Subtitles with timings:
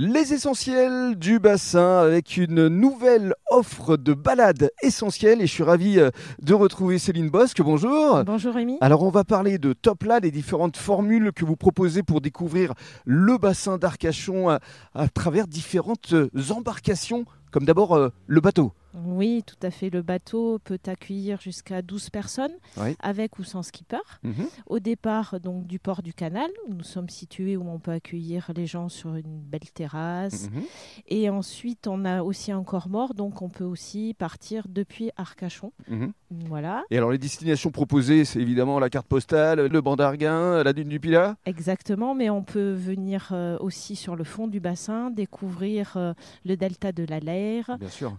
[0.00, 5.98] Les essentiels du bassin avec une nouvelle offre de balades essentielles et je suis ravi
[5.98, 7.60] euh, de retrouver Céline Bosque.
[7.62, 8.22] Bonjour.
[8.22, 8.78] Bonjour Rémi.
[8.80, 12.74] Alors on va parler de Top Là, des différentes formules que vous proposez pour découvrir
[13.06, 14.60] le bassin d'Arcachon à,
[14.94, 18.72] à travers différentes euh, embarcations, comme d'abord euh, le bateau.
[19.04, 19.90] Oui, tout à fait.
[19.90, 22.96] Le bateau peut accueillir jusqu'à 12 personnes, Oui.
[23.00, 23.98] avec ou sans skipper.
[24.24, 24.46] Mhm.
[24.66, 28.50] Au départ donc du port du canal, où nous sommes situés où on peut accueillir
[28.56, 30.48] les gens sur une belle terrasse.
[30.50, 30.62] Mhm.
[31.08, 35.72] Et ensuite, on a aussi un corps mort, donc on peut aussi partir depuis Arcachon.
[35.88, 36.12] Mhm.
[36.30, 40.72] Voilà, Et alors les destinations proposées, c'est évidemment la carte postale, le banc d'Arguin, la
[40.72, 41.36] dune du Pilat.
[41.46, 42.14] exactement.
[42.14, 46.12] Mais on peut venir euh, aussi sur le fond du bassin, découvrir euh,
[46.44, 47.37] le delta de la Laire,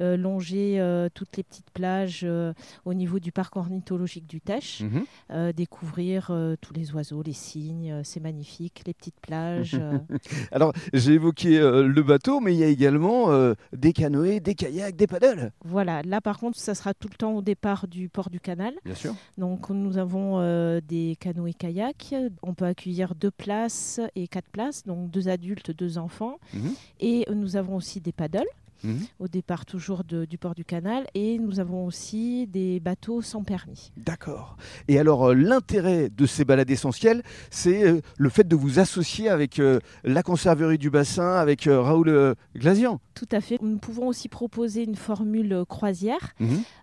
[0.01, 2.53] Euh, longer euh, toutes les petites plages euh,
[2.85, 4.81] au niveau du parc ornithologique du Teche.
[4.81, 5.53] Mhm.
[5.53, 9.79] découvrir tous les oiseaux, les cygnes, c'est magnifique, les petites plages.
[10.51, 15.07] Alors j'ai évoqué le bateau, mais il y a également des canoës, des kayaks, des
[15.07, 15.51] paddles.
[15.63, 18.73] voilà, là par contre, ça sera tout le temps au départ du port du canal.
[18.85, 19.15] Bien sûr.
[19.37, 20.39] Donc nous avons
[20.81, 22.15] des canoës kayaks.
[22.41, 26.39] On peut accueillir deux places et quatre places, donc deux adultes, deux enfants.
[26.54, 26.73] Mhm.
[26.99, 28.48] Et nous avons aussi des paddles.
[28.84, 28.99] Mhm.
[29.20, 31.05] Au départ, toujours de- du port du canal.
[31.13, 33.91] Et nous avons aussi des bateaux sans permis.
[33.98, 34.58] D'accord.
[34.88, 39.30] Et alors, euh, l'intérêt de ces balades essentielles, c'est euh, le fait de vous associer
[39.30, 43.00] avec euh, la conserverie du bassin, avec Raoul Glazian.
[43.16, 43.57] Tout à fait.
[43.62, 46.34] Nous pouvons aussi proposer une formule croisière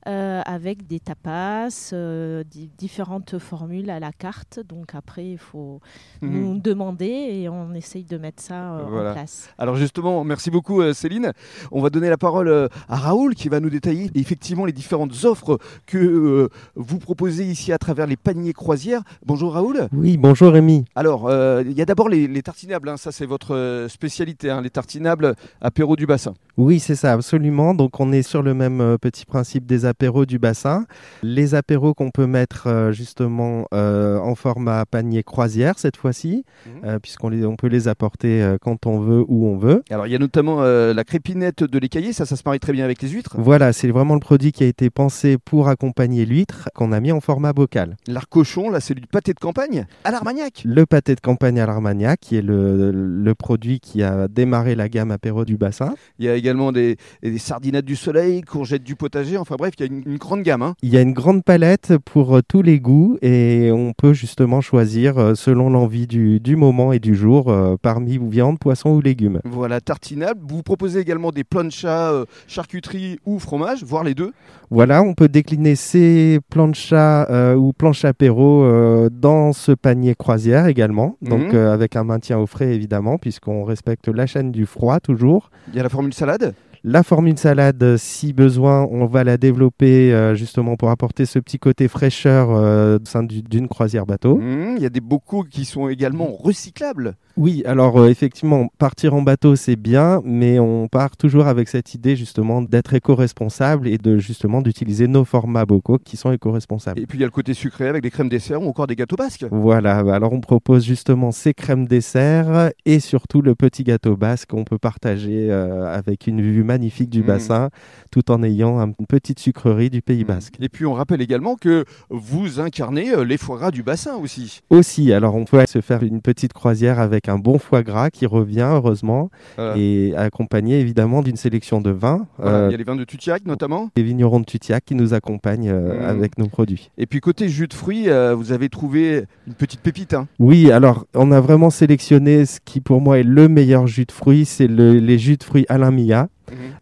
[0.06, 4.60] euh, avec des tapas, euh, di- différentes formules à la carte.
[4.68, 5.80] Donc après, il faut
[6.20, 6.30] Mhm.
[6.30, 9.10] nous demander et on essaye de mettre ça euh, Voilà.
[9.10, 9.48] en place.
[9.58, 11.32] Alors justement, merci beaucoup Céline.
[11.72, 15.24] On va donner la parole euh, à Raoul qui va nous détailler effectivement les différentes
[15.24, 19.02] offres que euh, vous proposez ici à travers les paniers croisières.
[19.24, 19.88] Bonjour Raoul.
[19.92, 20.84] Oui, bonjour Rémi.
[20.94, 24.60] Alors, euh, il y a d'abord les, les tartinables, hein, ça c'est votre spécialité, hein,
[24.62, 26.34] les tartinables apéro du bassin.
[26.56, 27.74] Oui, c'est ça, absolument.
[27.74, 30.86] Donc on est sur le même petit principe des apéros du bassin.
[31.22, 36.72] Les apéros qu'on peut mettre justement euh, en format panier croisière cette fois-ci, Mhm.
[36.84, 39.82] euh, puisqu'on on peut les apporter quand on veut, où on veut.
[39.90, 42.72] Alors, il y a notamment euh, la crépinette de l'écaillé, ça, ça se marie très
[42.72, 43.34] bien avec les huîtres.
[43.38, 47.12] Voilà, c'est vraiment le produit qui a été pensé pour accompagner l'huître, qu'on a mis
[47.12, 47.96] en format bocal.
[48.06, 50.62] L'arcochon, là, c'est du pâté de campagne à l'Armagnac.
[50.64, 54.88] Le pâté de campagne à l'Armagnac, qui est le, le produit qui a démarré la
[54.88, 55.94] gamme apéro du bassin.
[56.18, 59.36] Il y a également des, des sardinettes du soleil, courgettes du potager.
[59.36, 60.62] Enfin bref, il y a une, une grande gamme.
[60.62, 60.74] hein.
[60.82, 64.60] Il y a une grande palette pour euh, tous les goûts et on peut justement
[64.60, 69.00] choisir euh, selon l'envie du, du moment et du jour euh, parmi viande, poisson ou
[69.00, 69.40] légumes.
[69.44, 70.40] Voilà, tartinable.
[70.46, 74.32] Vous proposez également des planchas, euh, charcuterie ou fromage, voire les deux.
[74.70, 80.66] Voilà, on peut décliner ces planchas euh, ou planches apéro euh, dans ce panier croisière
[80.66, 81.54] également, donc Mhm.
[81.54, 85.50] euh, avec un maintien au frais évidemment puisqu'on respecte la chaîne du froid toujours.
[85.68, 86.54] Il y a la formule salade.
[86.88, 91.40] La formule salade, euh, si besoin, on va la développer euh, justement pour apporter ce
[91.40, 94.36] petit côté fraîcheur euh, au sein du- d'une croisière bateau.
[94.36, 97.16] Mmh, il y a des bocaux qui sont également recyclables.
[97.36, 101.92] Oui, alors euh, effectivement, partir en bateau c'est bien, mais on part toujours avec cette
[101.92, 107.00] idée justement d'être éco-responsable et de justement d'utiliser nos formats bocaux qui sont éco-responsables.
[107.00, 108.94] Et puis il y a le côté sucré avec des crèmes dessert ou encore des
[108.94, 109.44] gâteaux basques.
[109.50, 114.50] Voilà, bah alors on propose justement ces crèmes dessert et surtout le petit gâteau basque
[114.50, 117.26] qu'on peut partager avec une vue magnifique du Mhm.
[117.26, 117.70] bassin
[118.10, 120.54] tout en ayant un- une petite sucrerie du Pays basque.
[120.60, 124.60] Et puis on rappelle également que vous incarnez euh, les foie gras du bassin aussi.
[124.70, 128.26] Aussi, alors on peut se faire une petite croisière avec un bon foie gras qui
[128.26, 129.30] revient heureusement
[129.76, 132.26] et accompagné évidemment d'une sélection de vins.
[132.38, 133.90] Voilà, euh, il y a les vins de Tutiac notamment.
[133.96, 136.04] les vignerons de Tutiac qui nous accompagnent euh, Mhm.
[136.04, 136.90] avec nos produits.
[136.98, 140.12] Et puis côté jus de fruits, euh, vous avez trouvé une petite pépite.
[140.14, 140.26] hein.
[140.38, 144.12] Oui, alors on a vraiment sélectionné ce qui pour moi est le meilleur jus de
[144.12, 146.28] fruits, c'est le- les jus de fruits Alain Mia,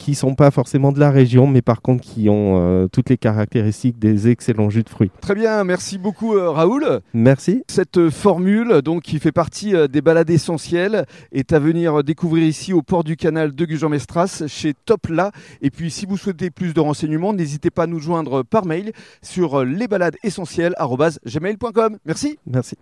[0.05, 3.17] qui sont pas forcément de la région, mais par contre qui ont euh, toutes les
[3.17, 5.11] caractéristiques des excellents jus de fruits.
[5.23, 7.01] Très bien, merci beaucoup euh, Raoul.
[7.15, 7.65] Merci.
[7.69, 12.75] Cette euh, formule, donc qui fait partie des balades essentielles, est à venir découvrir ici
[12.75, 15.31] au port du canal de Gujan-Mestras chez Topla.
[15.63, 18.93] Et puis, si vous souhaitez plus de renseignements, n'hésitez pas à nous joindre par mail
[19.23, 21.97] sur lesbaladesessentielles@gmail.com.
[22.05, 22.39] Merci.
[22.47, 22.77] Merci.